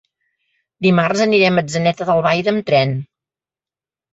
[0.85, 2.97] Dimarts anirem a Atzeneta d'Albaida amb tren.